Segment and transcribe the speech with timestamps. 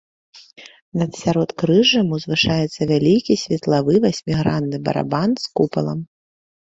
[1.01, 5.99] Над сяродкрыжжам узвышаецца вялікі светлавы васьмігранны барабан з купалам.